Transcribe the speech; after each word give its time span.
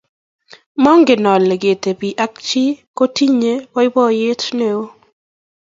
Mangen 0.83 1.23
ale 1.33 1.55
ketibi 1.63 2.09
ak 2.25 2.33
chii 2.47 2.71
kotinye 2.97 3.53
boiboiye 3.73 4.29
ne 4.57 4.67
oo. 4.79 4.85